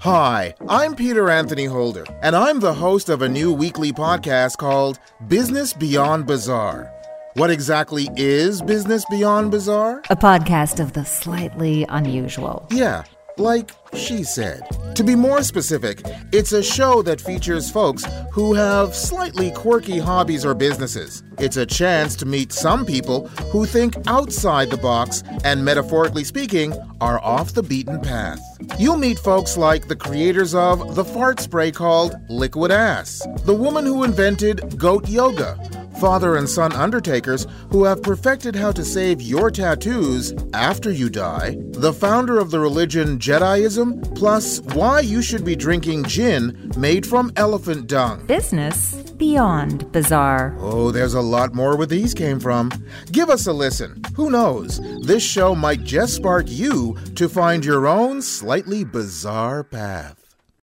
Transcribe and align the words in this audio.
Hi, 0.00 0.54
I'm 0.66 0.94
Peter 0.94 1.28
Anthony 1.28 1.66
Holder, 1.66 2.06
and 2.22 2.34
I'm 2.34 2.60
the 2.60 2.72
host 2.72 3.10
of 3.10 3.20
a 3.20 3.28
new 3.28 3.52
weekly 3.52 3.92
podcast 3.92 4.56
called 4.56 4.98
Business 5.28 5.74
Beyond 5.74 6.26
Bizarre. 6.26 6.90
What 7.34 7.50
exactly 7.50 8.08
is 8.16 8.62
Business 8.62 9.04
Beyond 9.10 9.50
Bizarre? 9.50 10.00
A 10.08 10.16
podcast 10.16 10.80
of 10.80 10.94
the 10.94 11.04
slightly 11.04 11.84
unusual. 11.90 12.66
Yeah, 12.70 13.04
like 13.36 13.72
she 13.92 14.24
said. 14.24 14.62
To 14.94 15.04
be 15.04 15.14
more 15.14 15.42
specific, 15.42 16.00
it's 16.32 16.52
a 16.52 16.62
show 16.62 17.02
that 17.02 17.20
features 17.20 17.70
folks 17.70 18.06
who 18.32 18.54
have 18.54 18.94
slightly 18.94 19.50
quirky 19.50 19.98
hobbies 19.98 20.46
or 20.46 20.54
businesses. 20.54 21.22
It's 21.38 21.58
a 21.58 21.66
chance 21.66 22.16
to 22.16 22.24
meet 22.24 22.52
some 22.52 22.86
people 22.86 23.28
who 23.52 23.66
think 23.66 23.96
outside 24.06 24.70
the 24.70 24.78
box 24.78 25.22
and, 25.44 25.62
metaphorically 25.62 26.24
speaking, 26.24 26.72
are 27.02 27.22
off 27.22 27.52
the 27.52 27.62
beaten 27.62 28.00
path. 28.00 28.40
You'll 28.78 28.96
meet 28.96 29.18
folks 29.18 29.56
like 29.56 29.88
the 29.88 29.96
creators 29.96 30.54
of 30.54 30.94
the 30.94 31.04
fart 31.04 31.40
spray 31.40 31.70
called 31.70 32.16
Liquid 32.30 32.70
Ass, 32.70 33.22
the 33.44 33.54
woman 33.54 33.84
who 33.84 34.04
invented 34.04 34.78
goat 34.78 35.08
yoga, 35.08 35.58
father 36.00 36.36
and 36.36 36.48
son 36.48 36.72
undertakers 36.72 37.46
who 37.70 37.84
have 37.84 38.02
perfected 38.02 38.56
how 38.56 38.72
to 38.72 38.82
save 38.82 39.20
your 39.20 39.50
tattoos 39.50 40.32
after 40.54 40.90
you 40.90 41.10
die, 41.10 41.56
the 41.72 41.92
founder 41.92 42.38
of 42.38 42.50
the 42.50 42.58
religion 42.58 43.18
Jediism, 43.18 44.16
plus 44.16 44.60
why 44.74 45.00
you 45.00 45.20
should 45.20 45.44
be 45.44 45.54
drinking 45.54 46.04
gin 46.04 46.72
made 46.76 47.06
from 47.06 47.30
elephant 47.36 47.86
dung. 47.86 48.26
Business 48.26 48.94
beyond 49.18 49.92
bizarre. 49.92 50.56
Oh, 50.58 50.90
there's 50.90 51.12
a 51.12 51.20
lot 51.20 51.54
more 51.54 51.76
where 51.76 51.86
these 51.86 52.14
came 52.14 52.40
from. 52.40 52.70
Give 53.12 53.28
us 53.28 53.46
a 53.46 53.52
listen. 53.52 54.02
Who 54.16 54.30
knows? 54.30 54.80
This 55.02 55.22
show 55.22 55.54
might 55.54 55.84
just 55.84 56.14
spark 56.14 56.46
you 56.48 56.96
to 57.16 57.28
find 57.28 57.62
your 57.62 57.86
own 57.86 58.22
slightly 58.22 58.84
bizarre 58.84 59.62
path. 59.62 60.29